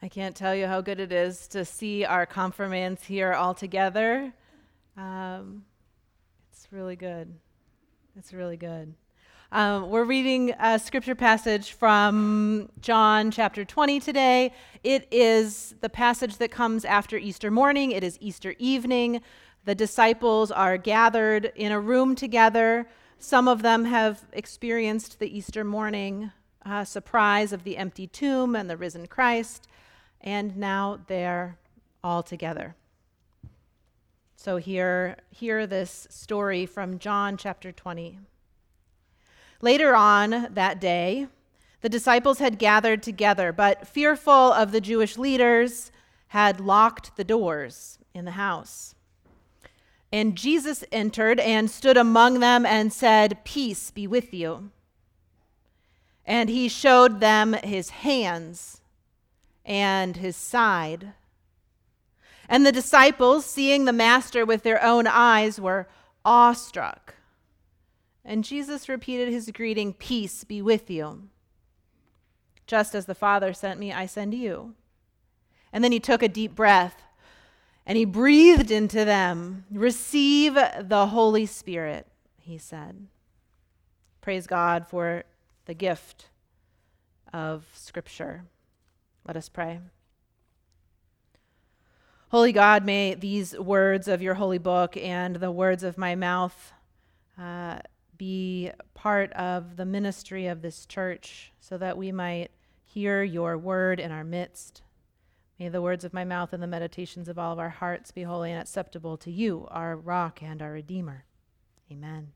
I 0.00 0.08
can't 0.08 0.36
tell 0.36 0.54
you 0.54 0.68
how 0.68 0.80
good 0.80 1.00
it 1.00 1.10
is 1.10 1.48
to 1.48 1.64
see 1.64 2.04
our 2.04 2.24
confirmands 2.24 3.04
here 3.04 3.32
all 3.32 3.52
together. 3.52 4.32
Um, 4.96 5.64
it's 6.52 6.68
really 6.70 6.94
good. 6.94 7.34
It's 8.16 8.32
really 8.32 8.56
good. 8.56 8.94
Um, 9.50 9.90
we're 9.90 10.04
reading 10.04 10.54
a 10.60 10.78
scripture 10.78 11.16
passage 11.16 11.72
from 11.72 12.68
John 12.80 13.32
chapter 13.32 13.64
20 13.64 13.98
today. 13.98 14.52
It 14.84 15.08
is 15.10 15.74
the 15.80 15.88
passage 15.88 16.36
that 16.36 16.52
comes 16.52 16.84
after 16.84 17.16
Easter 17.16 17.50
morning, 17.50 17.90
it 17.90 18.04
is 18.04 18.18
Easter 18.20 18.54
evening. 18.60 19.20
The 19.64 19.74
disciples 19.74 20.52
are 20.52 20.78
gathered 20.78 21.50
in 21.56 21.72
a 21.72 21.80
room 21.80 22.14
together. 22.14 22.88
Some 23.18 23.48
of 23.48 23.62
them 23.62 23.84
have 23.86 24.26
experienced 24.32 25.18
the 25.18 25.36
Easter 25.36 25.64
morning 25.64 26.30
uh, 26.64 26.84
surprise 26.84 27.52
of 27.52 27.64
the 27.64 27.76
empty 27.76 28.06
tomb 28.06 28.54
and 28.54 28.70
the 28.70 28.76
risen 28.76 29.08
Christ 29.08 29.66
and 30.20 30.56
now 30.56 31.00
they're 31.06 31.58
all 32.02 32.22
together. 32.22 32.74
So 34.36 34.56
hear, 34.56 35.16
hear 35.30 35.66
this 35.66 36.06
story 36.10 36.64
from 36.64 36.98
John 36.98 37.36
chapter 37.36 37.72
20. 37.72 38.18
Later 39.60 39.96
on 39.96 40.48
that 40.54 40.80
day, 40.80 41.26
the 41.80 41.88
disciples 41.88 42.38
had 42.38 42.58
gathered 42.58 43.02
together, 43.02 43.52
but 43.52 43.86
fearful 43.86 44.52
of 44.52 44.72
the 44.72 44.80
Jewish 44.80 45.18
leaders, 45.18 45.90
had 46.28 46.60
locked 46.60 47.16
the 47.16 47.24
doors 47.24 47.98
in 48.14 48.24
the 48.24 48.32
house. 48.32 48.94
And 50.12 50.36
Jesus 50.36 50.84
entered 50.90 51.40
and 51.40 51.70
stood 51.70 51.96
among 51.96 52.40
them 52.40 52.64
and 52.64 52.92
said, 52.92 53.44
Peace 53.44 53.90
be 53.90 54.06
with 54.06 54.32
you. 54.32 54.70
And 56.24 56.48
he 56.48 56.68
showed 56.68 57.20
them 57.20 57.54
his 57.54 57.90
hands 57.90 58.80
and 59.68 60.16
his 60.16 60.34
side. 60.34 61.12
And 62.48 62.64
the 62.64 62.72
disciples, 62.72 63.44
seeing 63.44 63.84
the 63.84 63.92
master 63.92 64.44
with 64.46 64.62
their 64.62 64.82
own 64.82 65.06
eyes, 65.06 65.60
were 65.60 65.86
awestruck. 66.24 67.14
And 68.24 68.42
Jesus 68.42 68.88
repeated 68.88 69.28
his 69.28 69.50
greeting, 69.50 69.92
Peace 69.92 70.42
be 70.42 70.62
with 70.62 70.90
you. 70.90 71.28
Just 72.66 72.94
as 72.94 73.06
the 73.06 73.14
Father 73.14 73.52
sent 73.52 73.78
me, 73.78 73.92
I 73.92 74.06
send 74.06 74.34
you. 74.34 74.74
And 75.72 75.84
then 75.84 75.92
he 75.92 76.00
took 76.00 76.22
a 76.22 76.28
deep 76.28 76.54
breath 76.54 77.02
and 77.86 77.96
he 77.96 78.04
breathed 78.04 78.70
into 78.70 79.04
them, 79.04 79.64
Receive 79.70 80.54
the 80.54 81.06
Holy 81.06 81.46
Spirit, 81.46 82.06
he 82.38 82.58
said. 82.58 83.06
Praise 84.20 84.46
God 84.46 84.86
for 84.86 85.24
the 85.66 85.74
gift 85.74 86.26
of 87.32 87.66
Scripture. 87.74 88.44
Let 89.28 89.36
us 89.36 89.50
pray. 89.50 89.78
Holy 92.30 92.50
God, 92.50 92.82
may 92.86 93.12
these 93.14 93.58
words 93.58 94.08
of 94.08 94.22
your 94.22 94.34
holy 94.34 94.56
book 94.56 94.96
and 94.96 95.36
the 95.36 95.52
words 95.52 95.82
of 95.82 95.98
my 95.98 96.14
mouth 96.14 96.72
uh, 97.38 97.80
be 98.16 98.70
part 98.94 99.30
of 99.34 99.76
the 99.76 99.84
ministry 99.84 100.46
of 100.46 100.62
this 100.62 100.86
church 100.86 101.52
so 101.60 101.76
that 101.76 101.98
we 101.98 102.10
might 102.10 102.50
hear 102.82 103.22
your 103.22 103.58
word 103.58 104.00
in 104.00 104.12
our 104.12 104.24
midst. 104.24 104.80
May 105.58 105.68
the 105.68 105.82
words 105.82 106.04
of 106.04 106.14
my 106.14 106.24
mouth 106.24 106.54
and 106.54 106.62
the 106.62 106.66
meditations 106.66 107.28
of 107.28 107.38
all 107.38 107.52
of 107.52 107.58
our 107.58 107.68
hearts 107.68 108.10
be 108.10 108.22
holy 108.22 108.50
and 108.50 108.60
acceptable 108.60 109.18
to 109.18 109.30
you, 109.30 109.68
our 109.70 109.94
rock 109.94 110.42
and 110.42 110.62
our 110.62 110.72
redeemer. 110.72 111.24
Amen. 111.92 112.32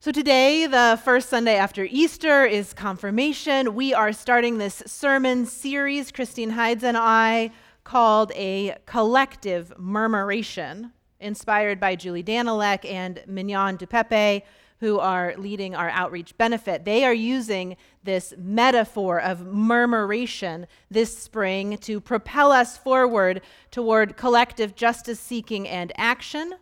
So, 0.00 0.12
today, 0.12 0.68
the 0.68 1.00
first 1.02 1.28
Sunday 1.28 1.56
after 1.56 1.84
Easter, 1.90 2.44
is 2.44 2.72
confirmation. 2.72 3.74
We 3.74 3.92
are 3.92 4.12
starting 4.12 4.58
this 4.58 4.80
sermon 4.86 5.44
series, 5.44 6.12
Christine 6.12 6.50
Hides 6.50 6.84
and 6.84 6.96
I, 6.96 7.50
called 7.82 8.30
A 8.36 8.76
Collective 8.86 9.72
Murmuration, 9.76 10.92
inspired 11.18 11.80
by 11.80 11.96
Julie 11.96 12.22
Danilek 12.22 12.88
and 12.88 13.24
Mignon 13.26 13.76
Dupepe, 13.76 14.42
who 14.78 15.00
are 15.00 15.34
leading 15.36 15.74
our 15.74 15.90
outreach 15.90 16.38
benefit. 16.38 16.84
They 16.84 17.04
are 17.04 17.12
using 17.12 17.76
this 18.04 18.32
metaphor 18.38 19.20
of 19.20 19.46
murmuration 19.46 20.68
this 20.88 21.18
spring 21.18 21.76
to 21.78 22.00
propel 22.00 22.52
us 22.52 22.78
forward 22.78 23.40
toward 23.72 24.16
collective 24.16 24.76
justice 24.76 25.18
seeking 25.18 25.66
and 25.66 25.90
action 25.96 26.54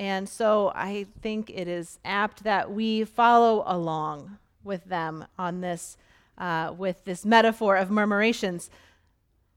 and 0.00 0.26
so 0.30 0.72
I 0.74 1.04
think 1.20 1.50
it 1.50 1.68
is 1.68 1.98
apt 2.06 2.44
that 2.44 2.72
we 2.72 3.04
follow 3.04 3.62
along 3.66 4.38
with 4.64 4.86
them 4.86 5.26
on 5.38 5.60
this, 5.60 5.98
uh, 6.38 6.72
with 6.74 7.04
this 7.04 7.26
metaphor 7.26 7.76
of 7.76 7.90
murmurations. 7.90 8.70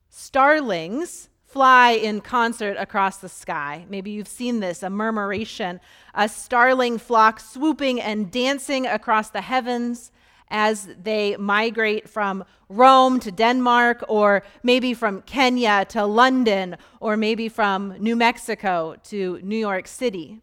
Starlings 0.09 1.29
fly 1.45 1.91
in 1.91 2.19
concert 2.19 2.75
across 2.77 3.19
the 3.19 3.29
sky. 3.29 3.85
Maybe 3.87 4.11
you've 4.11 4.27
seen 4.27 4.59
this 4.59 4.83
a 4.83 4.89
murmuration, 4.89 5.79
a 6.13 6.27
starling 6.27 6.97
flock 6.97 7.39
swooping 7.39 8.01
and 8.01 8.29
dancing 8.29 8.85
across 8.85 9.29
the 9.29 9.41
heavens 9.41 10.11
as 10.53 10.87
they 11.01 11.35
migrate 11.35 12.07
from 12.07 12.45
Rome 12.69 13.19
to 13.21 13.31
Denmark, 13.31 14.05
or 14.07 14.43
maybe 14.61 14.93
from 14.93 15.23
Kenya 15.23 15.83
to 15.89 16.05
London, 16.05 16.77
or 16.99 17.17
maybe 17.17 17.49
from 17.49 17.95
New 17.99 18.15
Mexico 18.15 18.95
to 19.05 19.39
New 19.41 19.57
York 19.57 19.87
City. 19.87 20.41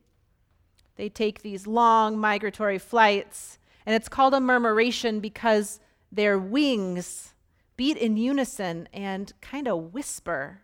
They 0.97 1.09
take 1.09 1.43
these 1.43 1.67
long 1.67 2.19
migratory 2.19 2.79
flights, 2.79 3.59
and 3.87 3.95
it's 3.95 4.09
called 4.09 4.35
a 4.35 4.41
murmuration 4.41 5.21
because 5.21 5.79
their 6.11 6.39
wings 6.39 7.33
beat 7.77 7.97
in 7.97 8.17
unison 8.17 8.89
and 8.93 9.33
kind 9.41 9.69
of 9.69 9.95
whisper. 9.95 10.61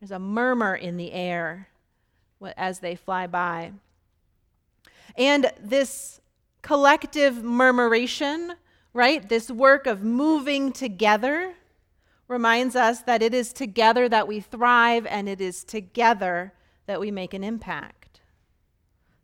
There's 0.00 0.10
a 0.10 0.18
murmur 0.18 0.74
in 0.74 0.96
the 0.96 1.12
air 1.12 1.68
as 2.56 2.78
they 2.78 2.96
fly 2.96 3.26
by. 3.26 3.72
And 5.16 5.52
this 5.60 6.20
collective 6.64 7.44
murmuration, 7.44 8.54
right? 8.94 9.28
This 9.28 9.50
work 9.50 9.86
of 9.86 10.02
moving 10.02 10.72
together 10.72 11.54
reminds 12.26 12.74
us 12.74 13.02
that 13.02 13.22
it 13.22 13.34
is 13.34 13.52
together 13.52 14.08
that 14.08 14.26
we 14.26 14.40
thrive 14.40 15.04
and 15.06 15.28
it 15.28 15.42
is 15.42 15.62
together 15.62 16.54
that 16.86 16.98
we 16.98 17.10
make 17.10 17.34
an 17.34 17.44
impact. 17.44 18.22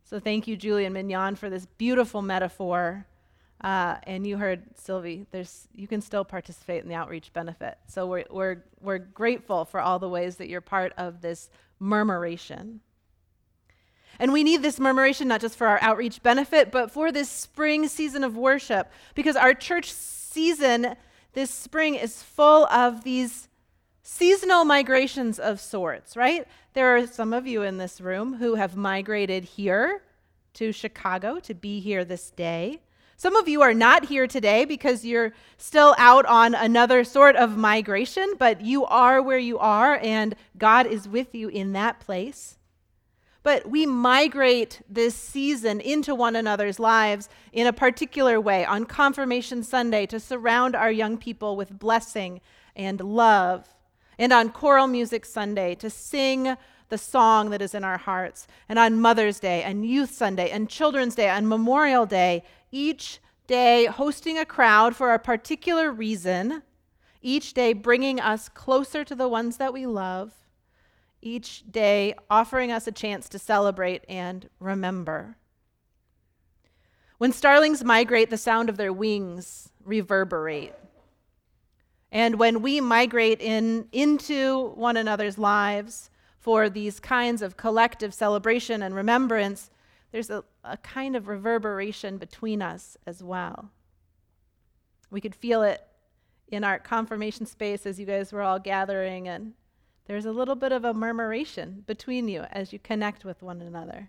So 0.05 0.21
thank 0.21 0.47
you, 0.47 0.57
Julie 0.57 0.85
and 0.85 0.93
Mignon, 0.93 1.35
for 1.35 1.49
this 1.49 1.65
beautiful 1.79 2.21
metaphor. 2.21 3.07
Uh, 3.63 3.97
and 4.03 4.27
you 4.27 4.37
heard 4.37 4.63
Sylvie, 4.75 5.25
there's, 5.31 5.67
you 5.75 5.89
can 5.89 6.03
still 6.03 6.25
participate 6.25 6.83
in 6.83 6.89
the 6.91 6.95
outreach 6.95 7.33
benefit. 7.33 7.79
So 7.87 8.07
we're, 8.07 8.25
we're, 8.31 8.65
we're 8.83 8.99
grateful 8.99 9.65
for 9.65 9.81
all 9.81 9.99
the 9.99 10.09
ways 10.09 10.37
that 10.37 10.51
you're 10.51 10.61
part 10.61 10.93
of 10.99 11.23
this 11.23 11.49
murmuration. 11.79 12.81
And 14.21 14.33
we 14.33 14.45
need 14.45 14.63
this 14.63 14.79
murmuration 14.79 15.27
not 15.27 15.41
just 15.41 15.57
for 15.57 15.67
our 15.67 15.83
outreach 15.83 16.23
benefit, 16.23 16.71
but 16.71 16.93
for 16.93 17.11
this 17.11 17.29
spring 17.29 17.89
season 17.89 18.23
of 18.23 18.37
worship, 18.37 18.93
because 19.17 19.35
our 19.35 19.55
church 19.55 19.91
season 19.91 20.95
this 21.33 21.51
spring 21.51 21.95
is 21.95 22.23
full 22.23 22.67
of 22.67 23.05
these 23.05 23.49
seasonal 24.03 24.65
migrations 24.65 25.39
of 25.39 25.61
sorts, 25.61 26.17
right? 26.17 26.47
There 26.73 26.97
are 26.97 27.07
some 27.07 27.33
of 27.33 27.47
you 27.47 27.63
in 27.63 27.79
this 27.79 28.01
room 28.01 28.35
who 28.35 28.57
have 28.57 28.77
migrated 28.77 29.45
here 29.45 30.03
to 30.55 30.73
Chicago 30.73 31.39
to 31.41 31.55
be 31.55 31.81
here 31.81 32.05
this 32.05 32.31
day. 32.31 32.81
Some 33.17 33.37
of 33.37 33.49
you 33.49 33.63
are 33.63 33.75
not 33.75 34.07
here 34.07 34.27
today 34.27 34.65
because 34.65 35.05
you're 35.05 35.33
still 35.59 35.95
out 35.99 36.27
on 36.27 36.55
another 36.55 37.05
sort 37.05 37.37
of 37.37 37.57
migration, 37.57 38.35
but 38.39 38.61
you 38.61 38.85
are 38.87 39.23
where 39.23 39.39
you 39.39 39.59
are, 39.59 40.01
and 40.03 40.35
God 40.59 40.87
is 40.87 41.07
with 41.07 41.35
you 41.35 41.49
in 41.49 41.73
that 41.75 42.01
place. 42.01 42.57
But 43.43 43.69
we 43.69 43.87
migrate 43.87 44.83
this 44.89 45.15
season 45.15 45.81
into 45.81 46.15
one 46.15 46.37
another's 46.37 46.79
lives 46.79 47.29
in 47.53 47.67
a 47.67 47.73
particular 47.73 48.39
way 48.41 48.65
on 48.67 48.85
Confirmation 48.85 49.63
Sunday 49.63 50.05
to 50.07 50.21
surround 50.21 50.77
our 50.77 50.93
young 50.93 51.17
people 51.17 51.57
with 51.57 51.79
blessing 51.79 52.41
and 52.77 53.01
love, 53.01 53.75
and 54.19 54.33
on 54.33 54.51
Choral 54.51 54.87
Music 54.87 55.25
Sunday 55.25 55.75
to 55.77 55.89
sing 55.89 56.55
the 56.91 56.99
song 56.99 57.51
that 57.51 57.63
is 57.63 57.75
in 57.75 57.83
our 57.83 57.99
hearts, 57.99 58.47
and 58.69 58.79
on 58.79 59.01
Mother's 59.01 59.41
Day 59.41 59.63
and 59.63 59.87
Youth 59.87 60.13
Sunday 60.13 60.51
and 60.51 60.69
Children's 60.69 61.15
Day 61.15 61.29
and 61.29 61.49
Memorial 61.49 62.05
Day, 62.05 62.43
each 62.71 63.21
day 63.47 63.87
hosting 63.87 64.39
a 64.39 64.45
crowd 64.45 64.95
for 64.95 65.15
a 65.15 65.19
particular 65.19 65.91
reason, 65.91 66.63
each 67.23 67.55
day 67.55 67.73
bringing 67.73 68.21
us 68.21 68.49
closer 68.49 69.03
to 69.05 69.15
the 69.15 69.29
ones 69.29 69.57
that 69.57 69.73
we 69.73 69.87
love 69.87 70.33
each 71.23 71.65
day 71.71 72.15
offering 72.29 72.73
us 72.73 72.87
a 72.87 72.93
chance 72.93 73.29
to 73.29 73.39
celebrate 73.39 74.05
and 74.09 74.49
remember. 74.59 75.37
When 77.19 77.33
starlings 77.33 77.85
migrate, 77.85 78.31
the 78.31 78.39
sound 78.39 78.69
of 78.69 78.77
their 78.77 78.93
wings 78.93 79.71
reverberate. 79.85 80.75
And 82.11 82.39
when 82.39 82.63
we 82.63 82.81
migrate 82.81 83.41
in, 83.41 83.89
into 83.93 84.71
one 84.75 84.97
another's 84.97 85.39
lives 85.39 86.11
for 86.39 86.69
these 86.69 86.99
kinds 86.99 87.43
of 87.43 87.57
collective 87.57 88.15
celebration 88.15 88.83
and 88.83 88.95
remembrance, 88.95 89.71
there's 90.13 90.31
a, 90.31 90.43
a 90.65 90.77
kind 90.79 91.15
of 91.15 91.29
reverberation 91.29 92.17
between 92.17 92.63
us 92.63 92.97
as 93.07 93.23
well. 93.23 93.71
We 95.11 95.21
could 95.21 95.35
feel 95.35 95.63
it 95.63 95.87
in 96.49 96.65
our 96.65 96.79
confirmation 96.79 97.47
space 97.47 97.87
as 97.87 98.01
you 98.01 98.07
guys 98.07 98.33
were 98.33 98.43
all 98.43 98.59
gathering, 98.59 99.29
and 99.29 99.53
there's 100.11 100.27
a 100.27 100.33
little 100.33 100.57
bit 100.57 100.73
of 100.73 100.85
a 100.85 100.93
murmuration 100.93 101.85
between 101.87 102.27
you 102.27 102.41
as 102.51 102.73
you 102.73 102.81
connect 102.81 103.25
with 103.25 103.45
one 103.45 103.63
another. 103.63 104.09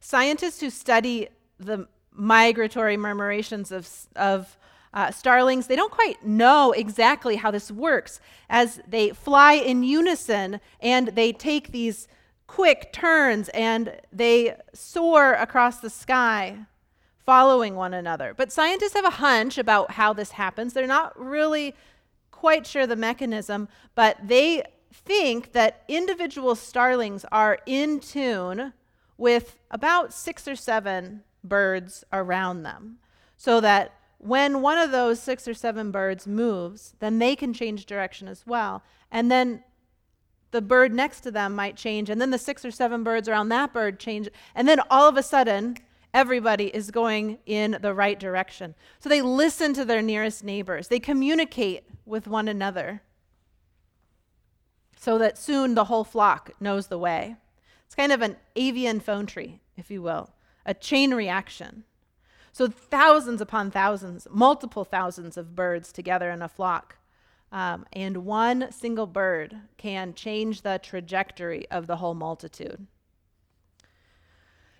Scientists 0.00 0.60
who 0.60 0.70
study 0.70 1.28
the 1.58 1.86
migratory 2.12 2.96
murmurations 2.96 3.70
of, 3.72 3.86
of 4.16 4.56
uh, 4.94 5.10
starlings, 5.10 5.66
they 5.66 5.76
don't 5.76 5.92
quite 5.92 6.24
know 6.24 6.72
exactly 6.72 7.36
how 7.36 7.50
this 7.50 7.70
works 7.70 8.20
as 8.48 8.80
they 8.88 9.10
fly 9.10 9.52
in 9.52 9.82
unison 9.82 10.62
and 10.80 11.08
they 11.08 11.30
take 11.30 11.72
these 11.72 12.08
quick 12.46 12.90
turns 12.90 13.50
and 13.50 14.00
they 14.10 14.56
soar 14.72 15.34
across 15.34 15.80
the 15.80 15.90
sky 15.90 16.56
following 17.26 17.74
one 17.74 17.92
another. 17.92 18.32
But 18.34 18.50
scientists 18.50 18.94
have 18.94 19.04
a 19.04 19.10
hunch 19.10 19.58
about 19.58 19.90
how 19.90 20.14
this 20.14 20.30
happens. 20.30 20.72
They're 20.72 20.86
not 20.86 21.20
really 21.20 21.74
quite 22.40 22.66
sure 22.66 22.86
the 22.86 22.96
mechanism, 22.96 23.68
but 23.94 24.16
they 24.26 24.62
think 24.90 25.52
that 25.52 25.84
individual 25.88 26.54
starlings 26.54 27.26
are 27.30 27.58
in 27.66 28.00
tune 28.00 28.72
with 29.18 29.58
about 29.70 30.14
six 30.14 30.48
or 30.48 30.56
seven 30.56 31.22
birds 31.44 32.02
around 32.14 32.62
them. 32.62 32.96
So 33.36 33.60
that 33.60 33.92
when 34.16 34.62
one 34.62 34.78
of 34.78 34.90
those 34.90 35.20
six 35.20 35.46
or 35.46 35.52
seven 35.52 35.90
birds 35.90 36.26
moves, 36.26 36.94
then 36.98 37.18
they 37.18 37.36
can 37.36 37.52
change 37.52 37.84
direction 37.84 38.26
as 38.26 38.46
well. 38.46 38.82
And 39.10 39.30
then 39.30 39.62
the 40.50 40.62
bird 40.62 40.94
next 40.94 41.20
to 41.20 41.30
them 41.30 41.54
might 41.54 41.76
change, 41.76 42.08
and 42.08 42.22
then 42.22 42.30
the 42.30 42.38
six 42.38 42.64
or 42.64 42.70
seven 42.70 43.04
birds 43.04 43.28
around 43.28 43.50
that 43.50 43.74
bird 43.74 44.00
change. 44.00 44.30
And 44.54 44.66
then 44.66 44.80
all 44.90 45.06
of 45.06 45.18
a 45.18 45.22
sudden, 45.22 45.76
everybody 46.12 46.66
is 46.66 46.90
going 46.90 47.38
in 47.46 47.78
the 47.80 47.94
right 47.94 48.18
direction. 48.18 48.74
So 48.98 49.08
they 49.08 49.22
listen 49.22 49.74
to 49.74 49.84
their 49.84 50.02
nearest 50.02 50.44
neighbors, 50.44 50.88
they 50.88 51.00
communicate 51.00 51.84
with 52.04 52.26
one 52.26 52.48
another 52.48 53.02
so 54.96 55.16
that 55.16 55.38
soon 55.38 55.74
the 55.74 55.84
whole 55.84 56.04
flock 56.04 56.50
knows 56.60 56.88
the 56.88 56.98
way. 56.98 57.36
It's 57.86 57.94
kind 57.94 58.12
of 58.12 58.20
an 58.20 58.36
avian 58.54 59.00
phone 59.00 59.26
tree, 59.26 59.60
if 59.76 59.90
you 59.90 60.02
will, 60.02 60.30
a 60.66 60.74
chain 60.74 61.14
reaction. 61.14 61.84
So 62.52 62.68
thousands 62.68 63.40
upon 63.40 63.70
thousands, 63.70 64.26
multiple 64.30 64.84
thousands 64.84 65.36
of 65.36 65.56
birds 65.56 65.90
together 65.90 66.30
in 66.30 66.42
a 66.42 66.48
flock. 66.48 66.96
Um, 67.50 67.86
and 67.92 68.18
one 68.18 68.70
single 68.70 69.06
bird 69.06 69.56
can 69.76 70.14
change 70.14 70.62
the 70.62 70.78
trajectory 70.82 71.68
of 71.70 71.86
the 71.86 71.96
whole 71.96 72.14
multitude. 72.14 72.86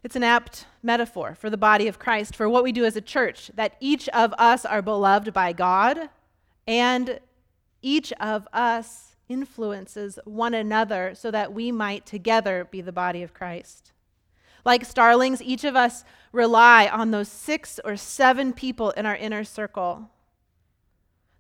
It's 0.02 0.16
an 0.16 0.22
apt 0.22 0.66
metaphor 0.82 1.34
for 1.34 1.50
the 1.50 1.58
body 1.58 1.86
of 1.86 1.98
Christ, 1.98 2.34
for 2.34 2.48
what 2.48 2.64
we 2.64 2.72
do 2.72 2.84
as 2.86 2.96
a 2.96 3.02
church, 3.02 3.50
that 3.54 3.76
each 3.80 4.08
of 4.10 4.32
us 4.38 4.64
are 4.64 4.80
beloved 4.80 5.32
by 5.34 5.52
God, 5.52 6.08
and 6.66 7.20
each 7.82 8.12
of 8.14 8.48
us 8.52 9.16
influences 9.28 10.18
one 10.24 10.54
another 10.54 11.12
so 11.14 11.30
that 11.30 11.52
we 11.52 11.70
might 11.70 12.06
together 12.06 12.66
be 12.70 12.80
the 12.80 12.92
body 12.92 13.22
of 13.22 13.34
Christ. 13.34 13.92
Like 14.64 14.84
starlings, 14.84 15.42
each 15.42 15.64
of 15.64 15.76
us 15.76 16.04
rely 16.32 16.88
on 16.88 17.10
those 17.10 17.28
six 17.28 17.78
or 17.84 17.96
seven 17.96 18.52
people 18.52 18.90
in 18.92 19.04
our 19.04 19.16
inner 19.16 19.44
circle, 19.44 20.10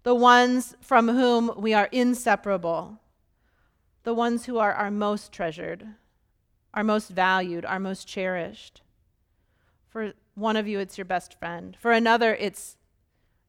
the 0.02 0.14
ones 0.14 0.74
from 0.80 1.08
whom 1.08 1.52
we 1.56 1.72
are 1.72 1.88
inseparable, 1.92 2.98
the 4.04 4.14
ones 4.14 4.44
who 4.46 4.58
are 4.58 4.72
our 4.72 4.90
most 4.90 5.32
treasured 5.32 5.86
our 6.74 6.84
most 6.84 7.10
valued, 7.10 7.64
our 7.64 7.80
most 7.80 8.06
cherished. 8.06 8.82
For 9.88 10.12
one 10.34 10.56
of 10.56 10.68
you, 10.68 10.78
it's 10.78 10.96
your 10.96 11.04
best 11.04 11.38
friend. 11.38 11.76
For 11.80 11.92
another, 11.92 12.34
it's 12.34 12.76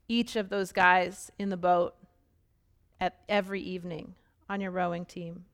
each 0.08 0.36
of 0.36 0.50
those 0.50 0.72
guys 0.72 1.32
in 1.38 1.50
the 1.50 1.58
boat 1.58 1.96
at 3.00 3.18
every 3.30 3.62
evening 3.62 4.16
on 4.50 4.62
your 4.62 4.72
rowing 4.72 5.06
team. 5.06 5.46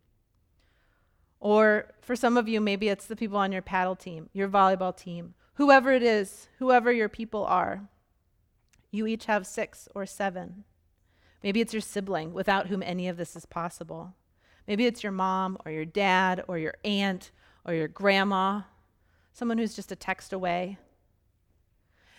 Or 1.39 1.91
for 2.01 2.15
some 2.15 2.37
of 2.37 2.47
you, 2.47 2.59
maybe 2.59 2.89
it's 2.89 3.05
the 3.05 3.15
people 3.15 3.37
on 3.37 3.51
your 3.51 3.61
paddle 3.61 3.95
team, 3.95 4.29
your 4.33 4.47
volleyball 4.47 4.95
team, 4.95 5.35
whoever 5.55 5.91
it 5.91 6.03
is, 6.03 6.49
whoever 6.59 6.91
your 6.91 7.09
people 7.09 7.45
are. 7.45 7.87
You 8.89 9.05
each 9.05 9.25
have 9.25 9.45
six 9.45 9.87
or 9.93 10.05
seven. 10.05 10.63
Maybe 11.43 11.61
it's 11.61 11.73
your 11.73 11.81
sibling 11.81 12.33
without 12.33 12.67
whom 12.67 12.81
any 12.81 13.07
of 13.07 13.17
this 13.17 13.35
is 13.35 13.45
possible. 13.45 14.15
Maybe 14.67 14.85
it's 14.85 15.03
your 15.03 15.11
mom 15.11 15.57
or 15.65 15.71
your 15.71 15.85
dad 15.85 16.43
or 16.47 16.57
your 16.57 16.75
aunt 16.83 17.31
or 17.67 17.73
your 17.73 17.89
grandma, 17.89 18.61
someone 19.33 19.57
who's 19.57 19.75
just 19.75 19.91
a 19.91 19.95
text 19.95 20.31
away. 20.33 20.77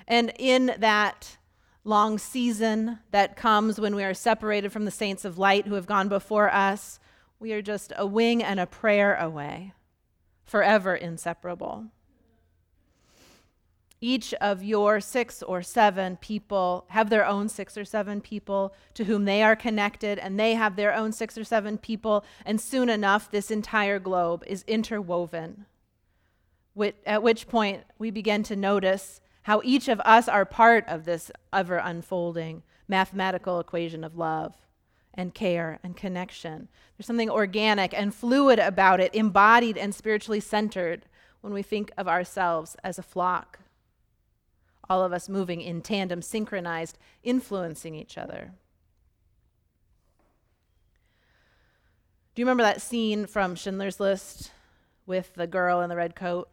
And 0.07 0.33
in 0.39 0.75
that 0.79 1.39
long 1.85 2.19
season 2.19 2.99
that 3.11 3.37
comes 3.37 3.81
when 3.81 3.97
we 3.97 4.05
are 4.05 4.15
separated 4.15 4.71
from 4.71 4.85
the 4.85 4.91
saints 4.91 5.25
of 5.25 5.39
light 5.39 5.67
who 5.67 5.75
have 5.75 5.87
gone 5.87 6.09
before 6.09 6.53
us, 6.53 7.01
we 7.41 7.53
are 7.53 7.63
just 7.63 7.93
a 7.97 8.07
wing 8.07 8.43
and 8.43 8.61
a 8.61 8.67
prayer 8.67 9.17
away, 9.17 9.73
forever 10.45 10.95
inseparable. 10.95 11.87
Each 14.01 14.33
of 14.35 14.63
your 14.63 15.01
six 15.01 15.43
or 15.43 15.61
seven 15.61 16.17
people 16.19 16.85
have 16.91 17.11
their 17.11 17.27
own 17.27 17.49
six 17.49 17.77
or 17.77 17.85
seven 17.85 18.21
people 18.21 18.73
to 18.95 19.05
whom 19.05 19.25
they 19.25 19.43
are 19.43 19.57
connected, 19.57 20.19
and 20.21 20.39
they 20.39 20.55
have 20.55 20.77
their 20.77 20.95
own 20.95 21.11
six 21.11 21.37
or 21.37 21.43
seven 21.43 21.79
people, 21.79 22.25
and 22.47 22.61
soon 22.61 22.89
enough, 22.89 23.31
this 23.31 23.51
entire 23.51 23.99
globe 23.99 24.45
is 24.47 24.65
interwoven. 24.69 25.67
At 27.05 27.25
which 27.25 27.49
point, 27.49 27.83
we 27.99 28.13
begin 28.13 28.45
to 28.45 28.55
notice 28.55 29.21
how 29.43 29.61
each 29.65 29.89
of 29.89 30.01
us 30.05 30.29
are 30.29 30.45
part 30.45 30.87
of 30.87 31.05
this 31.05 31.33
ever 31.53 31.79
unfolding 31.79 32.63
mathematical 32.87 33.59
equation 33.59 34.05
of 34.05 34.17
love 34.17 34.55
and 35.13 35.35
care 35.35 35.81
and 35.83 35.97
connection. 35.97 36.69
There's 36.97 37.07
something 37.07 37.31
organic 37.31 37.93
and 37.93 38.15
fluid 38.15 38.61
about 38.61 39.01
it, 39.01 39.13
embodied 39.13 39.77
and 39.77 39.93
spiritually 39.93 40.39
centered 40.39 41.07
when 41.41 41.53
we 41.53 41.63
think 41.63 41.91
of 41.99 42.07
ourselves 42.07 42.77
as 42.85 42.97
a 42.97 43.03
flock 43.03 43.59
all 44.89 45.03
of 45.03 45.13
us 45.13 45.29
moving 45.29 45.61
in 45.61 45.83
tandem, 45.83 46.23
synchronized, 46.23 46.99
influencing 47.23 47.95
each 47.95 48.17
other. 48.17 48.53
Do 52.35 52.43
you 52.43 52.47
remember 52.47 52.63
that 52.63 52.81
scene 52.81 53.27
from 53.27 53.55
Schindler's 53.55 53.99
List 53.99 54.53
with 55.07 55.35
the 55.35 55.47
girl 55.47 55.81
in 55.81 55.89
the 55.89 55.97
red 55.97 56.15
coat? 56.15 56.49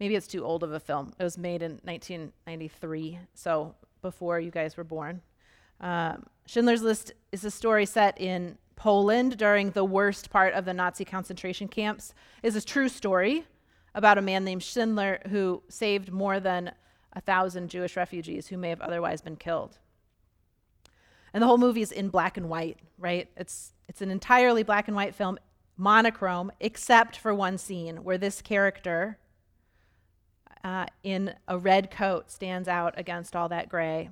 Maybe 0.00 0.16
it's 0.16 0.26
too 0.26 0.44
old 0.44 0.62
of 0.62 0.72
a 0.72 0.80
film. 0.80 1.12
It 1.18 1.22
was 1.22 1.36
made 1.36 1.62
in 1.62 1.72
1993, 1.84 3.18
so 3.34 3.74
before 4.00 4.40
you 4.40 4.50
guys 4.50 4.76
were 4.76 4.84
born. 4.84 5.20
Um, 5.80 6.24
Schindler's 6.46 6.82
List 6.82 7.12
is 7.30 7.44
a 7.44 7.50
story 7.50 7.86
set 7.86 8.20
in 8.20 8.58
Poland 8.76 9.36
during 9.36 9.70
the 9.70 9.84
worst 9.84 10.30
part 10.30 10.54
of 10.54 10.64
the 10.64 10.74
Nazi 10.74 11.04
concentration 11.04 11.68
camps. 11.68 12.14
It's 12.42 12.56
a 12.56 12.64
true 12.64 12.88
story 12.88 13.44
about 13.94 14.18
a 14.18 14.22
man 14.22 14.44
named 14.44 14.62
Schindler 14.62 15.20
who 15.28 15.62
saved 15.68 16.10
more 16.10 16.40
than 16.40 16.72
a 17.12 17.20
thousand 17.20 17.68
Jewish 17.68 17.96
refugees 17.96 18.48
who 18.48 18.56
may 18.56 18.70
have 18.70 18.80
otherwise 18.80 19.20
been 19.20 19.36
killed. 19.36 19.78
And 21.34 21.42
the 21.42 21.46
whole 21.46 21.58
movie 21.58 21.82
is 21.82 21.92
in 21.92 22.08
black 22.08 22.36
and 22.36 22.48
white, 22.48 22.78
right? 22.98 23.28
It's, 23.36 23.72
it's 23.88 24.02
an 24.02 24.10
entirely 24.10 24.62
black 24.62 24.88
and 24.88 24.96
white 24.96 25.14
film, 25.14 25.38
monochrome, 25.76 26.52
except 26.60 27.16
for 27.16 27.34
one 27.34 27.58
scene 27.58 28.04
where 28.04 28.18
this 28.18 28.42
character 28.42 29.18
uh, 30.64 30.86
in 31.02 31.34
a 31.48 31.58
red 31.58 31.90
coat 31.90 32.30
stands 32.30 32.68
out 32.68 32.94
against 32.98 33.34
all 33.34 33.48
that 33.48 33.68
gray. 33.68 34.10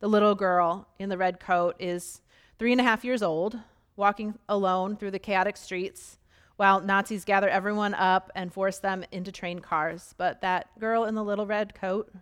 The 0.00 0.08
little 0.08 0.34
girl 0.34 0.88
in 0.98 1.08
the 1.08 1.18
red 1.18 1.40
coat 1.40 1.76
is 1.78 2.20
three 2.58 2.72
and 2.72 2.80
a 2.80 2.84
half 2.84 3.04
years 3.04 3.22
old, 3.22 3.58
walking 3.96 4.38
alone 4.48 4.96
through 4.96 5.10
the 5.10 5.18
chaotic 5.18 5.56
streets 5.56 6.18
while 6.60 6.82
Nazis 6.82 7.24
gather 7.24 7.48
everyone 7.48 7.94
up 7.94 8.30
and 8.34 8.52
force 8.52 8.76
them 8.76 9.02
into 9.10 9.32
train 9.32 9.60
cars. 9.60 10.14
But 10.18 10.42
that 10.42 10.78
girl 10.78 11.04
in 11.04 11.14
the 11.14 11.24
little 11.24 11.46
red 11.46 11.74
coat 11.74 12.12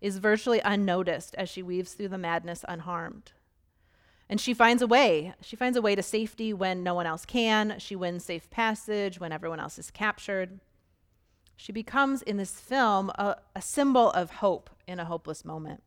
is 0.00 0.16
virtually 0.16 0.60
unnoticed 0.60 1.34
as 1.34 1.50
she 1.50 1.62
weaves 1.62 1.92
through 1.92 2.08
the 2.08 2.16
madness 2.16 2.64
unharmed. 2.66 3.32
And 4.30 4.40
she 4.40 4.54
finds 4.54 4.80
a 4.80 4.86
way. 4.86 5.34
She 5.42 5.56
finds 5.56 5.76
a 5.76 5.82
way 5.82 5.94
to 5.94 6.02
safety 6.02 6.54
when 6.54 6.82
no 6.82 6.94
one 6.94 7.04
else 7.04 7.26
can. 7.26 7.78
She 7.78 7.94
wins 7.94 8.24
safe 8.24 8.48
passage 8.48 9.20
when 9.20 9.30
everyone 9.30 9.60
else 9.60 9.78
is 9.78 9.90
captured. 9.90 10.60
She 11.54 11.70
becomes, 11.70 12.22
in 12.22 12.38
this 12.38 12.58
film, 12.58 13.10
a, 13.16 13.36
a 13.54 13.60
symbol 13.60 14.10
of 14.12 14.30
hope 14.30 14.70
in 14.88 14.98
a 14.98 15.04
hopeless 15.04 15.44
moment. 15.44 15.82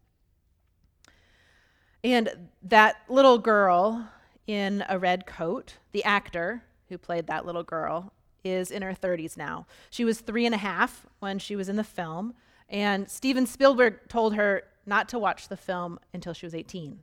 And 2.03 2.51
that 2.61 2.97
little 3.09 3.39
girl 3.39 4.09
in 4.45 4.85
a 4.87 4.99
red 4.99 5.25
coat, 5.25 5.77
the 5.91 6.03
actor, 6.03 6.61
who 6.93 6.97
played 6.97 7.27
that 7.27 7.45
little 7.45 7.63
girl, 7.63 8.13
is 8.43 8.71
in 8.71 8.81
her 8.81 8.93
30s 8.93 9.37
now. 9.37 9.65
She 9.89 10.05
was 10.05 10.19
three 10.19 10.45
and 10.45 10.55
a 10.55 10.59
half 10.59 11.05
when 11.19 11.39
she 11.39 11.55
was 11.55 11.69
in 11.69 11.75
the 11.75 11.83
film, 11.83 12.33
and 12.69 13.09
Steven 13.09 13.45
Spielberg 13.45 14.07
told 14.07 14.35
her 14.35 14.63
not 14.85 15.09
to 15.09 15.19
watch 15.19 15.47
the 15.47 15.57
film 15.57 15.99
until 16.13 16.33
she 16.33 16.45
was 16.45 16.55
18. 16.55 16.99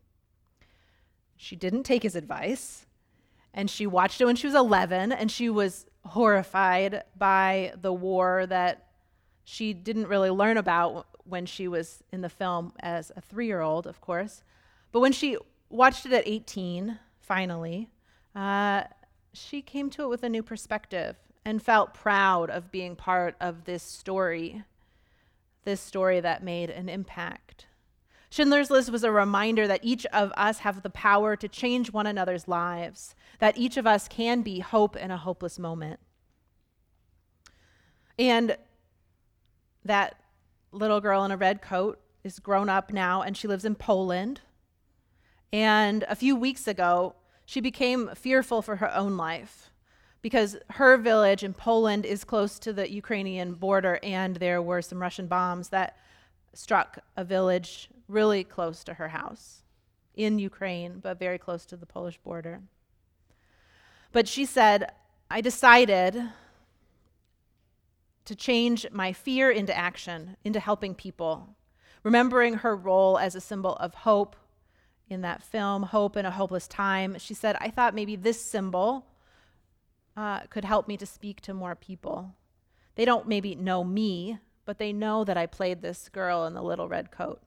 She 1.36 1.56
didn't 1.56 1.84
take 1.84 2.02
his 2.02 2.14
advice, 2.14 2.86
and 3.54 3.70
she 3.70 3.86
watched 3.86 4.20
it 4.20 4.26
when 4.26 4.36
she 4.36 4.46
was 4.46 4.54
11, 4.54 5.12
and 5.12 5.30
she 5.30 5.48
was 5.48 5.86
horrified 6.04 7.04
by 7.16 7.72
the 7.80 7.92
war 7.92 8.46
that 8.46 8.86
she 9.44 9.72
didn't 9.72 10.08
really 10.08 10.30
learn 10.30 10.56
about 10.56 11.06
when 11.24 11.46
she 11.46 11.68
was 11.68 12.02
in 12.12 12.20
the 12.20 12.28
film 12.28 12.72
as 12.80 13.10
a 13.16 13.20
three 13.20 13.46
year 13.46 13.60
old, 13.60 13.86
of 13.86 14.00
course. 14.00 14.42
But 14.92 15.00
when 15.00 15.12
she 15.12 15.36
watched 15.68 16.06
it 16.06 16.12
at 16.12 16.26
18, 16.26 16.98
finally, 17.20 17.88
uh, 18.34 18.84
she 19.32 19.62
came 19.62 19.90
to 19.90 20.02
it 20.02 20.08
with 20.08 20.22
a 20.22 20.28
new 20.28 20.42
perspective 20.42 21.16
and 21.44 21.62
felt 21.62 21.94
proud 21.94 22.50
of 22.50 22.70
being 22.70 22.96
part 22.96 23.34
of 23.40 23.64
this 23.64 23.82
story, 23.82 24.64
this 25.64 25.80
story 25.80 26.20
that 26.20 26.42
made 26.42 26.70
an 26.70 26.88
impact. 26.88 27.66
Schindler's 28.30 28.70
List 28.70 28.92
was 28.92 29.02
a 29.02 29.10
reminder 29.10 29.66
that 29.66 29.80
each 29.82 30.06
of 30.06 30.32
us 30.36 30.58
have 30.58 30.82
the 30.82 30.90
power 30.90 31.34
to 31.34 31.48
change 31.48 31.92
one 31.92 32.06
another's 32.06 32.46
lives, 32.46 33.14
that 33.40 33.58
each 33.58 33.76
of 33.76 33.86
us 33.86 34.06
can 34.06 34.42
be 34.42 34.60
hope 34.60 34.96
in 34.96 35.10
a 35.10 35.16
hopeless 35.16 35.58
moment. 35.58 35.98
And 38.18 38.56
that 39.84 40.20
little 40.70 41.00
girl 41.00 41.24
in 41.24 41.32
a 41.32 41.36
red 41.36 41.60
coat 41.60 41.98
is 42.22 42.38
grown 42.38 42.68
up 42.68 42.92
now 42.92 43.22
and 43.22 43.36
she 43.36 43.48
lives 43.48 43.64
in 43.64 43.74
Poland. 43.74 44.42
And 45.52 46.04
a 46.08 46.14
few 46.14 46.36
weeks 46.36 46.68
ago, 46.68 47.14
she 47.50 47.60
became 47.60 48.08
fearful 48.14 48.62
for 48.62 48.76
her 48.76 48.94
own 48.94 49.16
life 49.16 49.72
because 50.22 50.56
her 50.70 50.96
village 50.96 51.42
in 51.42 51.52
Poland 51.52 52.06
is 52.06 52.22
close 52.22 52.60
to 52.60 52.72
the 52.72 52.88
Ukrainian 52.88 53.54
border, 53.54 53.98
and 54.04 54.36
there 54.36 54.62
were 54.62 54.80
some 54.80 55.02
Russian 55.02 55.26
bombs 55.26 55.70
that 55.70 55.96
struck 56.54 57.00
a 57.16 57.24
village 57.24 57.90
really 58.06 58.44
close 58.44 58.84
to 58.84 58.94
her 58.94 59.08
house 59.08 59.64
in 60.14 60.38
Ukraine, 60.38 61.00
but 61.00 61.18
very 61.18 61.38
close 61.38 61.66
to 61.66 61.76
the 61.76 61.86
Polish 61.86 62.18
border. 62.18 62.60
But 64.12 64.28
she 64.28 64.44
said, 64.44 64.92
I 65.28 65.40
decided 65.40 66.22
to 68.26 68.34
change 68.36 68.86
my 68.92 69.12
fear 69.12 69.50
into 69.50 69.76
action, 69.76 70.36
into 70.44 70.60
helping 70.60 70.94
people, 70.94 71.56
remembering 72.04 72.54
her 72.58 72.76
role 72.76 73.18
as 73.18 73.34
a 73.34 73.40
symbol 73.40 73.74
of 73.74 73.92
hope 74.06 74.36
in 75.10 75.20
that 75.22 75.42
film, 75.42 75.82
Hope 75.82 76.16
in 76.16 76.24
a 76.24 76.30
Hopeless 76.30 76.68
Time. 76.68 77.18
She 77.18 77.34
said, 77.34 77.56
I 77.60 77.68
thought 77.68 77.94
maybe 77.94 78.16
this 78.16 78.40
symbol 78.40 79.06
uh, 80.16 80.40
could 80.48 80.64
help 80.64 80.86
me 80.88 80.96
to 80.96 81.04
speak 81.04 81.40
to 81.42 81.52
more 81.52 81.74
people. 81.74 82.34
They 82.94 83.04
don't 83.04 83.26
maybe 83.28 83.54
know 83.54 83.82
me, 83.82 84.38
but 84.64 84.78
they 84.78 84.92
know 84.92 85.24
that 85.24 85.36
I 85.36 85.46
played 85.46 85.82
this 85.82 86.08
girl 86.08 86.46
in 86.46 86.54
the 86.54 86.62
little 86.62 86.88
red 86.88 87.10
coat. 87.10 87.42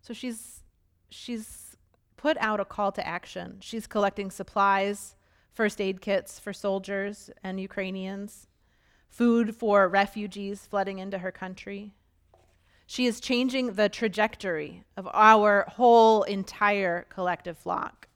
So 0.00 0.14
she's 0.14 0.62
she's 1.10 1.76
put 2.16 2.36
out 2.38 2.60
a 2.60 2.64
call 2.64 2.92
to 2.92 3.06
action. 3.06 3.58
She's 3.60 3.86
collecting 3.86 4.30
supplies, 4.30 5.16
first 5.52 5.80
aid 5.80 6.00
kits 6.00 6.38
for 6.38 6.52
soldiers 6.52 7.30
and 7.42 7.60
Ukrainians, 7.60 8.46
food 9.08 9.56
for 9.56 9.88
refugees 9.88 10.66
flooding 10.66 10.98
into 10.98 11.18
her 11.18 11.32
country. 11.32 11.94
She 12.90 13.04
is 13.04 13.20
changing 13.20 13.74
the 13.74 13.90
trajectory 13.90 14.82
of 14.96 15.06
our 15.12 15.66
whole 15.76 16.22
entire 16.22 17.02
collective 17.10 17.58
flock. 17.58 18.08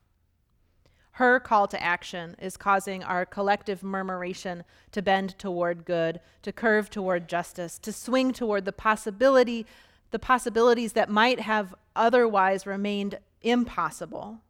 Her 1.17 1.39
call 1.39 1.69
to 1.69 1.83
action 1.83 2.37
is 2.41 2.57
causing 2.57 3.05
our 3.05 3.27
collective 3.27 3.83
murmuration 3.83 4.65
to 4.93 5.03
bend 5.03 5.39
toward 5.39 5.85
good, 5.85 6.21
to 6.41 6.53
curve 6.53 6.89
toward 6.89 7.29
justice, 7.29 7.79
to 7.81 7.93
swing 7.93 8.33
toward 8.33 8.65
the 8.65 8.73
possibility 8.73 9.67
the 10.11 10.19
possibilities 10.19 10.95
that 10.95 11.11
might 11.11 11.41
have 11.41 11.75
otherwise 11.95 12.67
remained 12.67 13.19
impossible 13.43 14.41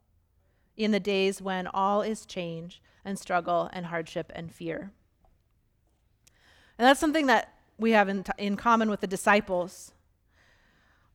in 0.77 0.91
the 0.91 1.01
days 1.01 1.41
when 1.41 1.67
all 1.67 2.01
is 2.01 2.25
change 2.25 2.81
and 3.03 3.19
struggle 3.19 3.69
and 3.73 3.87
hardship 3.87 4.31
and 4.33 4.53
fear. 4.53 4.93
And 6.77 6.87
that's 6.87 6.99
something 7.01 7.25
that 7.25 7.53
we 7.77 7.91
have 7.91 8.07
in, 8.07 8.23
t- 8.23 8.31
in 8.37 8.55
common 8.55 8.89
with 8.89 9.01
the 9.01 9.07
disciples 9.07 9.92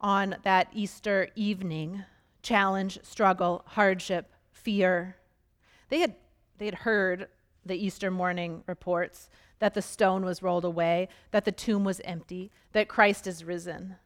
on 0.00 0.36
that 0.42 0.68
Easter 0.72 1.28
evening 1.34 2.04
challenge, 2.42 2.98
struggle, 3.02 3.62
hardship, 3.66 4.32
fear. 4.52 5.16
They 5.88 6.00
had, 6.00 6.14
they 6.58 6.66
had 6.66 6.76
heard 6.76 7.28
the 7.66 7.76
Easter 7.76 8.10
morning 8.10 8.62
reports 8.66 9.28
that 9.58 9.74
the 9.74 9.82
stone 9.82 10.24
was 10.24 10.42
rolled 10.42 10.64
away, 10.64 11.08
that 11.30 11.44
the 11.44 11.52
tomb 11.52 11.84
was 11.84 12.00
empty, 12.04 12.50
that 12.72 12.88
Christ 12.88 13.26
is 13.26 13.44
risen. 13.44 13.96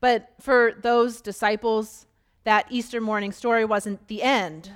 But 0.00 0.30
for 0.40 0.72
those 0.80 1.20
disciples, 1.20 2.06
that 2.44 2.66
Easter 2.70 3.00
morning 3.00 3.32
story 3.32 3.64
wasn't 3.64 4.08
the 4.08 4.22
end. 4.22 4.72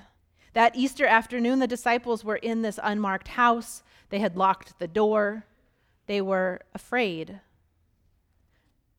That 0.53 0.77
Easter 0.77 1.07
afternoon, 1.07 1.59
the 1.59 1.67
disciples 1.67 2.23
were 2.25 2.37
in 2.37 2.63
this 2.63 2.79
unmarked 2.83 3.29
house. 3.29 3.83
They 4.11 4.19
had 4.19 4.37
locked 4.37 4.79
the 4.79 4.87
door. 4.87 5.47
They 6.07 6.21
were 6.21 6.61
afraid. 6.75 7.41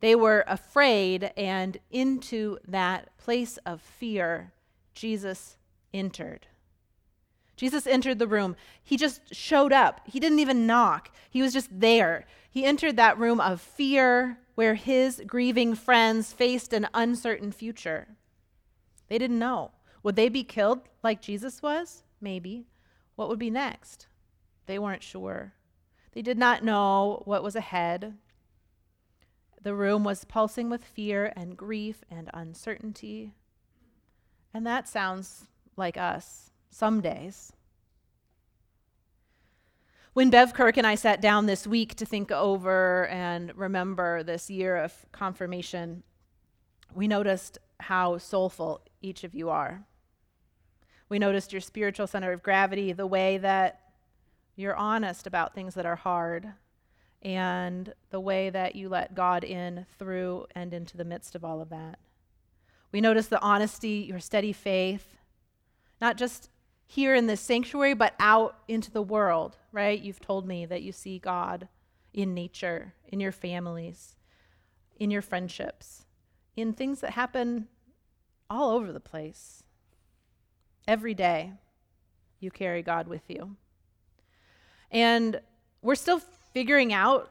They 0.01 0.15
were 0.15 0.43
afraid, 0.47 1.31
and 1.37 1.77
into 1.89 2.57
that 2.67 3.17
place 3.17 3.57
of 3.65 3.81
fear, 3.81 4.53
Jesus 4.93 5.57
entered. 5.93 6.47
Jesus 7.55 7.87
entered 7.87 8.19
the 8.19 8.27
room. 8.27 8.55
He 8.83 8.97
just 8.97 9.33
showed 9.33 9.71
up. 9.71 10.01
He 10.05 10.19
didn't 10.19 10.39
even 10.39 10.67
knock, 10.67 11.11
he 11.29 11.41
was 11.41 11.53
just 11.53 11.69
there. 11.71 12.25
He 12.49 12.65
entered 12.65 12.95
that 12.95 13.17
room 13.17 13.41
of 13.41 13.59
fear 13.59 14.37
where 14.55 14.75
his 14.75 15.21
grieving 15.27 15.75
friends 15.75 16.31
faced 16.31 16.71
an 16.71 16.87
uncertain 16.93 17.51
future. 17.51 18.07
They 19.09 19.17
didn't 19.17 19.39
know. 19.39 19.71
Would 20.03 20.15
they 20.15 20.29
be 20.29 20.43
killed 20.43 20.81
like 21.03 21.21
Jesus 21.21 21.61
was? 21.61 22.03
Maybe. 22.21 22.67
What 23.15 23.27
would 23.27 23.39
be 23.39 23.49
next? 23.49 24.07
They 24.65 24.79
weren't 24.79 25.03
sure. 25.03 25.53
They 26.13 26.21
did 26.21 26.37
not 26.37 26.63
know 26.63 27.21
what 27.25 27.43
was 27.43 27.55
ahead. 27.55 28.13
The 29.65 29.73
room 29.73 30.03
was 30.03 30.25
pulsing 30.25 30.69
with 30.69 30.83
fear 30.83 31.33
and 31.35 31.57
grief 31.57 32.03
and 32.11 32.29
uncertainty. 32.35 33.33
And 34.53 34.63
that 34.67 34.87
sounds 34.87 35.47
like 35.75 35.97
us 35.97 36.51
some 36.69 37.01
days. 37.01 37.51
When 40.13 40.29
Bev 40.29 40.53
Kirk 40.53 40.77
and 40.77 40.85
I 40.85 40.93
sat 40.93 41.19
down 41.19 41.47
this 41.47 41.65
week 41.65 41.95
to 41.95 42.05
think 42.05 42.31
over 42.31 43.07
and 43.07 43.57
remember 43.57 44.21
this 44.21 44.51
year 44.51 44.77
of 44.77 44.93
confirmation, 45.11 46.03
we 46.93 47.07
noticed 47.07 47.57
how 47.79 48.19
soulful 48.19 48.81
each 49.01 49.23
of 49.23 49.33
you 49.33 49.49
are. 49.49 49.83
We 51.09 51.17
noticed 51.17 51.51
your 51.51 51.61
spiritual 51.61 52.05
center 52.05 52.31
of 52.31 52.43
gravity, 52.43 52.93
the 52.93 53.07
way 53.07 53.39
that 53.39 53.79
you're 54.55 54.75
honest 54.75 55.25
about 55.25 55.55
things 55.55 55.73
that 55.73 55.87
are 55.87 55.95
hard, 55.95 56.53
and 57.25 57.91
the 58.11 58.19
way 58.19 58.51
that 58.51 58.75
you 58.75 58.87
let 58.87 59.15
God 59.15 59.43
in 59.43 59.87
through 59.97 60.45
and 60.53 60.71
into 60.75 60.95
the 60.95 61.03
midst 61.03 61.33
of 61.33 61.43
all 61.43 61.59
of 61.59 61.69
that. 61.69 61.97
We 62.91 63.01
notice 63.01 63.25
the 63.25 63.41
honesty, 63.41 64.05
your 64.07 64.19
steady 64.19 64.53
faith, 64.53 65.17
not 65.99 66.17
just 66.17 66.51
here 66.85 67.15
in 67.15 67.25
this 67.25 67.41
sanctuary, 67.41 67.95
but 67.95 68.13
out 68.19 68.59
into 68.67 68.91
the 68.91 69.01
world, 69.01 69.57
right? 69.71 69.99
You've 69.99 70.19
told 70.19 70.47
me 70.47 70.67
that 70.67 70.83
you 70.83 70.91
see 70.91 71.17
God 71.17 71.67
in 72.13 72.35
nature, 72.35 72.93
in 73.07 73.19
your 73.19 73.31
families, 73.31 74.15
in 74.95 75.09
your 75.09 75.23
friendships, 75.23 76.05
in 76.55 76.73
things 76.73 77.01
that 77.01 77.11
happen 77.11 77.67
all 78.51 78.69
over 78.69 78.93
the 78.93 78.99
place. 78.99 79.63
Every 80.87 81.15
day, 81.15 81.53
you 82.39 82.51
carry 82.51 82.83
God 82.83 83.07
with 83.07 83.23
you. 83.27 83.55
And 84.91 85.41
we're 85.81 85.95
still 85.95 86.21
figuring 86.55 86.93
out 86.93 87.29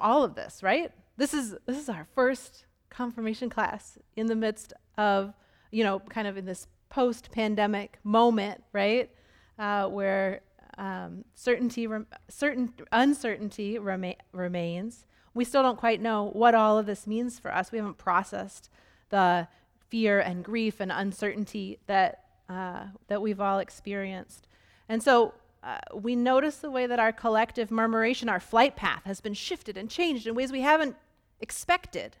all 0.00 0.24
of 0.24 0.34
this, 0.34 0.62
right? 0.62 0.90
This 1.18 1.34
is 1.34 1.54
this 1.66 1.78
is 1.78 1.88
our 1.90 2.06
first 2.14 2.64
confirmation 2.88 3.50
class 3.50 3.98
in 4.16 4.26
the 4.26 4.34
midst 4.34 4.72
of, 4.96 5.34
you 5.70 5.84
know, 5.84 6.00
kind 6.00 6.26
of 6.26 6.38
in 6.38 6.46
this 6.46 6.66
post 6.88 7.30
pandemic 7.30 7.98
moment, 8.02 8.64
right? 8.72 9.10
Uh, 9.58 9.86
where 9.86 10.40
um, 10.78 11.24
certainty, 11.34 11.86
rem- 11.86 12.06
certain 12.28 12.72
uncertainty 12.90 13.78
rema- 13.78 14.16
remains. 14.32 15.04
We 15.34 15.44
still 15.44 15.62
don't 15.62 15.78
quite 15.78 16.00
know 16.00 16.30
what 16.32 16.54
all 16.54 16.78
of 16.78 16.86
this 16.86 17.06
means 17.06 17.38
for 17.38 17.54
us. 17.54 17.70
We 17.70 17.78
haven't 17.78 17.98
processed 17.98 18.70
the 19.10 19.46
fear 19.88 20.20
and 20.20 20.42
grief 20.42 20.80
and 20.80 20.90
uncertainty 20.90 21.80
that 21.86 22.24
uh, 22.48 22.84
that 23.08 23.20
we've 23.20 23.40
all 23.40 23.58
experienced. 23.58 24.46
And 24.88 25.02
so 25.02 25.34
uh, 25.62 25.78
we 25.94 26.16
notice 26.16 26.56
the 26.56 26.70
way 26.70 26.86
that 26.86 26.98
our 26.98 27.12
collective 27.12 27.70
murmuration, 27.70 28.28
our 28.28 28.40
flight 28.40 28.74
path, 28.74 29.02
has 29.04 29.20
been 29.20 29.34
shifted 29.34 29.76
and 29.76 29.88
changed 29.88 30.26
in 30.26 30.34
ways 30.34 30.50
we 30.50 30.62
haven't 30.62 30.96
expected. 31.40 32.16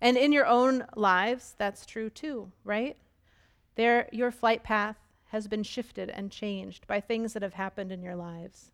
And 0.00 0.16
in 0.16 0.32
your 0.32 0.46
own 0.46 0.84
lives, 0.94 1.54
that's 1.56 1.86
true 1.86 2.10
too, 2.10 2.52
right? 2.62 2.96
There, 3.76 4.08
your 4.12 4.30
flight 4.30 4.62
path 4.62 4.96
has 5.26 5.48
been 5.48 5.62
shifted 5.62 6.10
and 6.10 6.30
changed 6.30 6.86
by 6.86 7.00
things 7.00 7.32
that 7.32 7.42
have 7.42 7.54
happened 7.54 7.90
in 7.90 8.02
your 8.02 8.14
lives. 8.14 8.70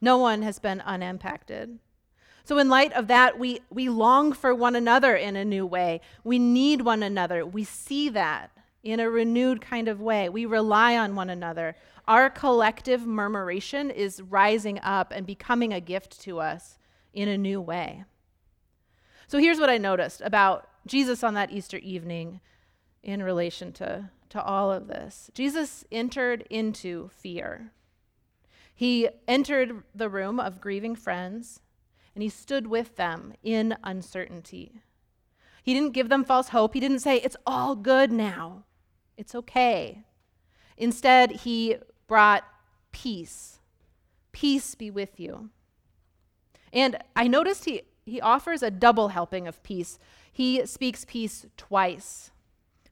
No 0.00 0.16
one 0.18 0.42
has 0.42 0.58
been 0.58 0.80
unimpacted. 0.80 1.78
So, 2.44 2.56
in 2.58 2.70
light 2.70 2.92
of 2.94 3.08
that, 3.08 3.38
we, 3.38 3.60
we 3.68 3.88
long 3.90 4.32
for 4.32 4.54
one 4.54 4.74
another 4.74 5.14
in 5.14 5.36
a 5.36 5.44
new 5.44 5.66
way. 5.66 6.00
We 6.24 6.38
need 6.38 6.82
one 6.82 7.02
another. 7.02 7.44
We 7.44 7.64
see 7.64 8.08
that 8.10 8.50
in 8.82 9.00
a 9.00 9.10
renewed 9.10 9.60
kind 9.60 9.88
of 9.88 10.00
way. 10.00 10.28
We 10.28 10.46
rely 10.46 10.96
on 10.96 11.14
one 11.14 11.28
another. 11.28 11.76
Our 12.08 12.30
collective 12.30 13.06
murmuration 13.06 13.90
is 13.90 14.22
rising 14.22 14.80
up 14.80 15.12
and 15.14 15.26
becoming 15.26 15.74
a 15.74 15.80
gift 15.80 16.22
to 16.22 16.40
us 16.40 16.78
in 17.12 17.28
a 17.28 17.36
new 17.36 17.60
way. 17.60 18.04
So 19.26 19.36
here's 19.36 19.60
what 19.60 19.68
I 19.68 19.76
noticed 19.76 20.22
about 20.22 20.70
Jesus 20.86 21.22
on 21.22 21.34
that 21.34 21.52
Easter 21.52 21.76
evening 21.76 22.40
in 23.02 23.22
relation 23.22 23.74
to, 23.74 24.08
to 24.30 24.42
all 24.42 24.72
of 24.72 24.88
this 24.88 25.30
Jesus 25.34 25.84
entered 25.92 26.46
into 26.48 27.10
fear. 27.10 27.72
He 28.74 29.10
entered 29.26 29.82
the 29.94 30.08
room 30.08 30.40
of 30.40 30.62
grieving 30.62 30.96
friends 30.96 31.60
and 32.14 32.22
he 32.22 32.30
stood 32.30 32.68
with 32.68 32.96
them 32.96 33.34
in 33.42 33.76
uncertainty. 33.84 34.80
He 35.62 35.74
didn't 35.74 35.92
give 35.92 36.08
them 36.08 36.24
false 36.24 36.48
hope. 36.48 36.72
He 36.72 36.80
didn't 36.80 37.00
say, 37.00 37.18
It's 37.18 37.36
all 37.46 37.76
good 37.76 38.10
now, 38.10 38.64
it's 39.18 39.34
okay. 39.34 40.04
Instead, 40.78 41.32
he 41.32 41.76
brought 42.08 42.44
peace. 42.90 43.60
Peace 44.32 44.74
be 44.74 44.90
with 44.90 45.20
you. 45.20 45.50
And 46.72 46.98
I 47.14 47.28
noticed 47.28 47.66
he, 47.66 47.82
he 48.04 48.20
offers 48.20 48.62
a 48.62 48.70
double 48.70 49.08
helping 49.08 49.46
of 49.46 49.62
peace. 49.62 49.98
He 50.32 50.66
speaks 50.66 51.04
peace 51.04 51.46
twice. 51.56 52.32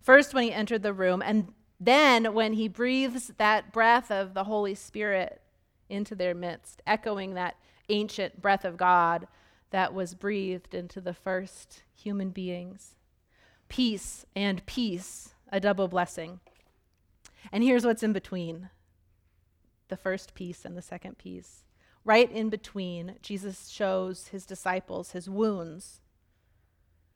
First, 0.01 0.33
when 0.33 0.45
he 0.45 0.53
entered 0.53 0.83
the 0.83 0.93
room, 0.93 1.23
and 1.25 1.53
then 1.81 2.33
when 2.33 2.53
he 2.53 2.69
breathes 2.69 3.33
that 3.39 3.73
breath 3.73 4.11
of 4.11 4.35
the 4.35 4.45
Holy 4.45 4.75
Spirit 4.75 5.41
into 5.89 6.15
their 6.15 6.35
midst, 6.35 6.83
echoing 6.87 7.35
that 7.35 7.57
ancient 7.89 8.41
breath 8.41 8.65
of 8.65 8.77
God 8.77 9.27
that 9.71 9.93
was 9.93 10.15
breathed 10.15 10.75
into 10.75 11.01
the 11.01 11.15
first 11.15 11.83
human 11.95 12.31
beings. 12.31 12.95
Peace 13.69 14.25
and 14.35 14.65
peace, 14.67 15.35
a 15.51 15.61
double 15.61 15.89
blessing. 15.89 16.41
And 17.53 17.63
here's 17.63 17.85
what's 17.85 18.03
in 18.03 18.13
between 18.13 18.71
the 19.89 19.97
first 19.97 20.35
peace 20.35 20.65
and 20.65 20.77
the 20.77 20.83
second 20.83 21.19
peace. 21.19 21.65
Right 22.05 22.31
in 22.31 22.51
between, 22.51 23.17
Jesus 23.21 23.69
shows 23.69 24.29
his 24.29 24.47
disciples 24.47 25.11
his 25.11 25.29
wounds, 25.29 26.01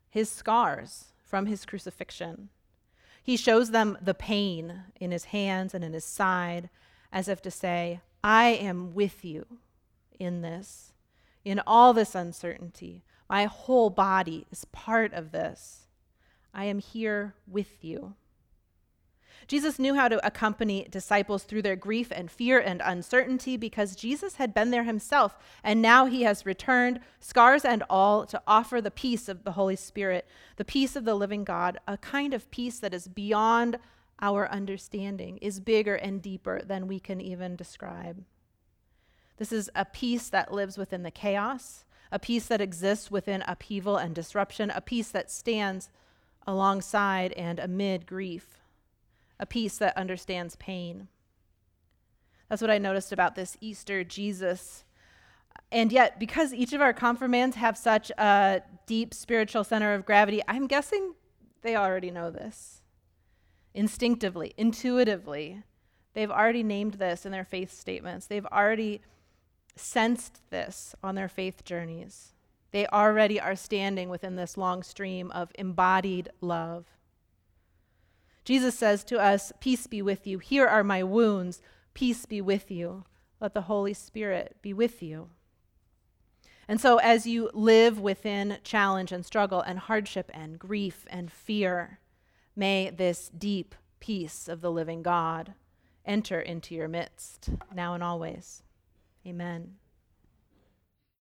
his 0.09 0.31
scars 0.31 1.12
from 1.23 1.47
his 1.47 1.65
crucifixion. 1.65 2.49
He 3.23 3.37
shows 3.37 3.71
them 3.71 3.97
the 4.00 4.15
pain 4.15 4.83
in 4.99 5.12
his 5.12 5.27
hands 5.27 5.75
and 5.75 5.85
in 5.85 5.93
his 5.93 6.05
side, 6.05 6.71
as 7.12 7.29
if 7.29 7.41
to 7.43 7.50
say, 7.50 8.00
I 8.25 8.49
am 8.49 8.95
with 8.95 9.25
you 9.25 9.47
in 10.19 10.43
this, 10.43 10.93
in 11.45 11.61
all 11.67 11.93
this 11.93 12.15
uncertainty. 12.15 13.05
My 13.29 13.45
whole 13.45 13.91
body 13.91 14.47
is 14.50 14.65
part 14.67 15.12
of 15.12 15.31
this. 15.31 15.87
I 16.53 16.65
am 16.65 16.81
here 16.81 17.35
with 17.47 17.85
you. 17.85 18.15
Jesus 19.47 19.78
knew 19.78 19.94
how 19.94 20.09
to 20.09 20.25
accompany 20.26 20.87
disciples 20.90 21.44
through 21.44 21.62
their 21.62 21.76
grief 21.76 22.09
and 22.11 22.30
fear 22.30 22.59
and 22.59 22.82
uncertainty 22.85 23.56
because 23.56 23.97
Jesus 23.97 24.37
had 24.37 24.54
been 24.54 24.70
there 24.70 24.85
himself, 24.85 25.37
and 25.64 25.82
now 25.82 26.06
he 26.06 26.23
has 26.23 26.47
returned, 26.47 27.00
scars 27.18 27.64
and 27.64 27.82
all, 27.90 28.26
to 28.26 28.42
offer 28.47 28.80
the 28.80 28.90
peace 28.90 29.28
of 29.28 29.44
the 29.44 29.52
Holy 29.52 29.76
Spirit, 29.76 30.26
the 30.56 30.64
peace 30.64 30.97
of 30.97 31.04
the 31.04 31.14
living 31.14 31.44
God, 31.44 31.78
a 31.88 31.97
kind 31.97 32.35
of 32.35 32.50
peace 32.50 32.78
that 32.78 32.94
is 32.94 33.09
beyond 33.09 33.78
our 34.20 34.49
understanding, 34.50 35.38
is 35.38 35.61
bigger 35.61 35.94
and 35.94 36.20
deeper 36.20 36.62
than 36.62 36.87
we 36.87 37.00
can 37.00 37.20
even 37.20 37.56
describe. 37.56 38.23
This 39.38 39.52
is 39.52 39.70
a 39.75 39.87
peace 39.87 40.28
that 40.28 40.52
lives 40.52 40.76
within 40.76 41.02
the 41.02 41.11
chaos, 41.11 41.87
a 42.12 42.18
peace 42.18 42.47
that 42.47 42.61
exists 42.61 43.11
within 43.11 43.42
upheaval 43.47 43.97
and 43.97 44.14
disruption, 44.14 44.70
a 44.70 44.82
peace 44.82 45.09
that 45.11 45.30
stands 45.30 45.88
alongside 46.47 47.32
and 47.32 47.59
amid 47.59 48.06
grief, 48.06 48.60
a 49.40 49.47
peace 49.47 49.78
that 49.78 49.97
understands 49.97 50.54
pain. 50.56 51.09
That's 52.49 52.62
what 52.62 52.70
I 52.70 52.78
noticed 52.78 53.11
about 53.11 53.35
this 53.35 53.56
Easter 53.61 54.04
Jesus. 54.04 54.85
And 55.73 55.90
yet, 55.90 56.20
because 56.20 56.52
each 56.52 56.73
of 56.73 56.80
our 56.80 56.92
confirmands 56.92 57.56
have 57.56 57.76
such 57.76 58.11
a 58.18 58.62
deep 58.87 59.14
spiritual 59.14 59.64
center 59.64 59.94
of 59.94 60.04
gravity, 60.04 60.42
I'm 60.47 60.66
guessing 60.66 61.14
they 61.62 61.75
already 61.75 62.11
know 62.11 62.30
this. 62.30 62.82
Instinctively, 63.73 64.52
intuitively, 64.56 65.62
they've 66.12 66.30
already 66.30 66.62
named 66.62 66.95
this 66.95 67.25
in 67.25 67.32
their 67.32 67.45
faith 67.45 67.73
statements. 67.73 68.26
They've 68.26 68.47
already 68.47 69.00
sensed 69.76 70.41
this 70.50 70.95
on 71.02 71.15
their 71.15 71.28
faith 71.28 71.65
journeys. 71.65 72.34
They 72.73 72.86
already 72.88 73.41
are 73.41 73.56
standing 73.56 74.10
within 74.10 74.36
this 74.36 74.56
long 74.56 74.82
stream 74.82 75.30
of 75.30 75.52
embodied 75.54 76.30
love. 76.41 76.86
Jesus 78.45 78.75
says 78.75 79.05
to 79.05 79.19
us, 79.19 79.53
Peace 79.61 79.87
be 79.87 80.03
with 80.03 80.26
you. 80.26 80.39
Here 80.39 80.67
are 80.67 80.85
my 80.85 81.03
wounds. 81.03 81.61
Peace 81.95 82.26
be 82.26 82.41
with 82.41 82.71
you. 82.71 83.05
Let 83.41 83.55
the 83.55 83.63
Holy 83.63 83.95
Spirit 83.95 84.57
be 84.63 84.73
with 84.73 85.03
you. 85.03 85.31
And 86.69 86.81
so, 86.81 86.99
as 86.99 87.26
you 87.26 87.50
live 87.53 87.99
within 87.99 88.59
challenge 88.63 89.11
and 89.11 89.26
struggle 89.26 89.61
and 89.61 89.79
hardship 89.79 90.31
and 90.33 90.59
grief 90.59 91.05
and 91.11 91.33
fear, 91.33 91.99
may 92.55 92.91
this 92.91 93.29
deep 93.29 93.75
peace 93.99 94.47
of 94.47 94.61
the 94.61 94.71
living 94.71 95.03
God 95.03 95.55
enter 96.05 96.41
into 96.41 96.75
your 96.75 96.89
midst, 96.89 97.50
now 97.75 97.95
and 97.95 98.05
always. 98.05 98.63
Amen. 99.26 99.79